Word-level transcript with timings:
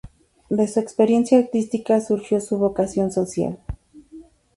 De 0.49 0.67
su 0.67 0.79
experiencia 0.79 1.37
artística 1.37 2.01
surgió 2.01 2.41
su 2.41 2.57
vocación 2.57 3.11
social. 3.11 3.59